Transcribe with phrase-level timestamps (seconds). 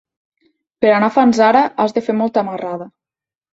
[0.85, 2.91] Per anar a Fanzara has de fer molta marrada.